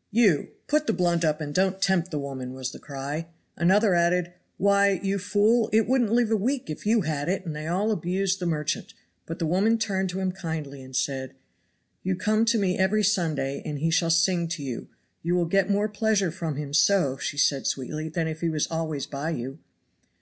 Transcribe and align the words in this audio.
"you, 0.22 0.48
put 0.66 0.86
the 0.86 0.92
blunt 0.92 1.24
up 1.24 1.40
and 1.40 1.54
don't 1.54 1.80
tempt 1.80 2.10
the 2.10 2.18
woman," 2.18 2.52
was 2.52 2.70
the 2.70 2.78
cry. 2.78 3.28
Another 3.56 3.94
added: 3.94 4.34
"Why, 4.58 5.00
you 5.02 5.18
fool, 5.18 5.70
it 5.72 5.86
wouldn't 5.88 6.12
live 6.12 6.30
a 6.30 6.36
week 6.36 6.68
if 6.68 6.84
you 6.84 7.00
had 7.00 7.30
it," 7.30 7.46
and 7.46 7.56
they 7.56 7.66
all 7.66 7.90
abused 7.90 8.40
the 8.40 8.46
merchant. 8.46 8.92
But 9.24 9.38
the 9.38 9.46
woman 9.46 9.78
turned 9.78 10.10
to 10.10 10.20
him 10.20 10.32
kindly 10.32 10.82
and 10.82 10.94
said: 10.94 11.32
"You 12.02 12.14
come 12.14 12.44
to 12.44 12.58
me 12.58 12.76
every 12.76 13.02
Sunday, 13.02 13.62
and 13.64 13.78
he 13.78 13.90
shall 13.90 14.10
sing 14.10 14.48
to 14.48 14.62
you. 14.62 14.88
You 15.22 15.34
will 15.34 15.46
get 15.46 15.70
more 15.70 15.88
pleasure 15.88 16.30
from 16.30 16.56
him 16.56 16.74
so," 16.74 17.16
said 17.16 17.22
she, 17.22 17.38
sweetly, 17.70 18.10
"than 18.10 18.28
if 18.28 18.42
he 18.42 18.50
was 18.50 18.66
always 18.70 19.06
by 19.06 19.30
you." 19.30 19.60